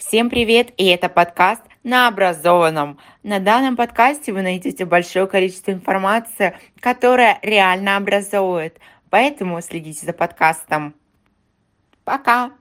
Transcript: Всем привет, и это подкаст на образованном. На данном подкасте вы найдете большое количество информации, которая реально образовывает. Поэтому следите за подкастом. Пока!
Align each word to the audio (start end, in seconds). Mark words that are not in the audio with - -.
Всем 0.00 0.30
привет, 0.30 0.72
и 0.78 0.86
это 0.86 1.10
подкаст 1.10 1.60
на 1.84 2.08
образованном. 2.08 2.98
На 3.22 3.38
данном 3.38 3.76
подкасте 3.76 4.32
вы 4.32 4.40
найдете 4.40 4.86
большое 4.86 5.26
количество 5.26 5.72
информации, 5.72 6.56
которая 6.80 7.38
реально 7.42 7.98
образовывает. 7.98 8.80
Поэтому 9.10 9.60
следите 9.60 10.06
за 10.06 10.14
подкастом. 10.14 10.94
Пока! 12.04 12.52